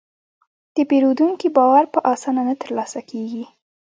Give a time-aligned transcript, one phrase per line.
[0.75, 3.43] د پیرودونکي باور په اسانه نه ترلاسه کېږي.